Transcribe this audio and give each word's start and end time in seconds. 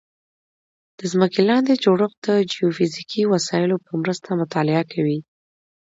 د 0.97 0.99
ځمکې 1.11 1.41
لاندې 1.49 1.73
جوړښت 1.83 2.17
د 2.25 2.27
جیوفزیکي 2.51 3.21
وسایلو 3.33 3.77
په 3.85 3.91
مرسته 4.01 4.29
مطالعه 4.41 4.83
کوي 4.93 5.19